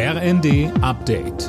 [0.00, 1.48] RND Update.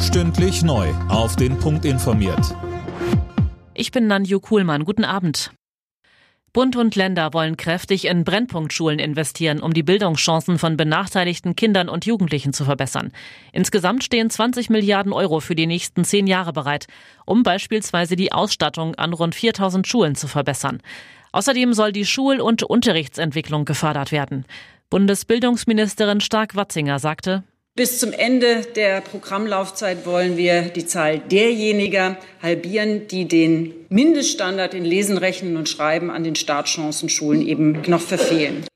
[0.00, 0.88] Stündlich neu.
[1.10, 2.56] Auf den Punkt informiert.
[3.74, 4.86] Ich bin Nanju Kuhlmann.
[4.86, 5.50] Guten Abend.
[6.54, 12.06] Bund und Länder wollen kräftig in Brennpunktschulen investieren, um die Bildungschancen von benachteiligten Kindern und
[12.06, 13.12] Jugendlichen zu verbessern.
[13.52, 16.86] Insgesamt stehen 20 Milliarden Euro für die nächsten zehn Jahre bereit,
[17.26, 20.80] um beispielsweise die Ausstattung an rund 4000 Schulen zu verbessern.
[21.32, 24.46] Außerdem soll die Schul- und Unterrichtsentwicklung gefördert werden.
[24.90, 27.44] Bundesbildungsministerin Stark-Watzinger sagte,
[27.76, 34.84] bis zum Ende der Programmlaufzeit wollen wir die Zahl derjenigen halbieren, die den Mindeststandard in
[34.84, 38.66] Lesen, Rechnen und Schreiben an den Startchancenschulen eben noch verfehlen.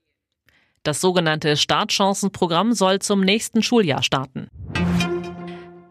[0.83, 4.47] Das sogenannte Startchancenprogramm soll zum nächsten Schuljahr starten.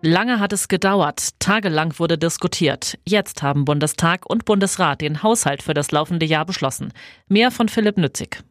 [0.01, 2.99] Lange hat es gedauert, tagelang wurde diskutiert.
[3.07, 6.93] Jetzt haben Bundestag und Bundesrat den Haushalt für das laufende Jahr beschlossen.
[7.29, 8.43] Mehr von Philipp Nützig.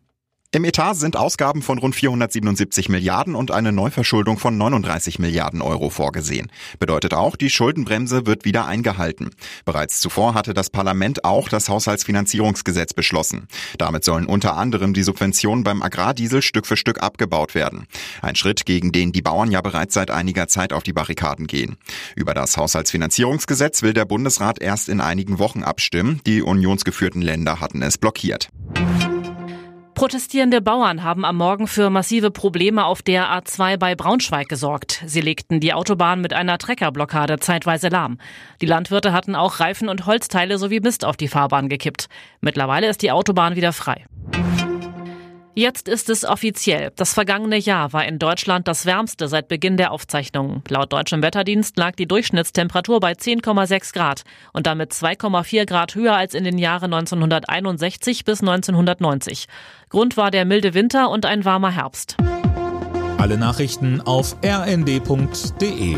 [0.55, 5.89] Im Etat sind Ausgaben von rund 477 Milliarden und eine Neuverschuldung von 39 Milliarden Euro
[5.89, 6.51] vorgesehen.
[6.77, 9.31] Bedeutet auch, die Schuldenbremse wird wieder eingehalten.
[9.65, 13.47] Bereits zuvor hatte das Parlament auch das Haushaltsfinanzierungsgesetz beschlossen.
[13.79, 17.87] Damit sollen unter anderem die Subventionen beim Agrardiesel Stück für Stück abgebaut werden.
[18.21, 21.77] Ein Schritt, gegen den die Bauern ja bereits seit einiger Zeit auf die Barrikaden gehen.
[22.15, 26.21] Über das Haushaltsfinanzierungsgesetz will der Bundesrat erst in einigen Wochen abstimmen.
[26.27, 28.49] Die unionsgeführten Länder hatten es blockiert.
[30.03, 35.01] Protestierende Bauern haben am Morgen für massive Probleme auf der A2 bei Braunschweig gesorgt.
[35.05, 38.17] Sie legten die Autobahn mit einer Treckerblockade zeitweise lahm.
[38.59, 42.09] Die Landwirte hatten auch Reifen und Holzteile sowie Mist auf die Fahrbahn gekippt.
[42.41, 44.05] Mittlerweile ist die Autobahn wieder frei.
[45.55, 46.91] Jetzt ist es offiziell.
[46.95, 50.63] Das vergangene Jahr war in Deutschland das wärmste seit Beginn der Aufzeichnungen.
[50.67, 56.33] Laut deutschem Wetterdienst lag die Durchschnittstemperatur bei 10,6 Grad und damit 2,4 Grad höher als
[56.33, 59.45] in den Jahren 1961 bis 1990.
[59.89, 62.17] Grund war der milde Winter und ein warmer Herbst.
[63.19, 65.97] Alle Nachrichten auf rnd.de